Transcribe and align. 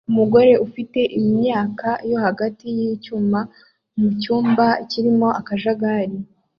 Umugore 0.09 0.51
ufite 0.65 0.99
imyaka 1.19 1.89
yo 2.09 2.17
hagati 2.25 2.65
yicyuma 2.79 3.39
mucyumba 3.99 4.67
kirimo 4.89 5.27
akajagari 5.39 6.17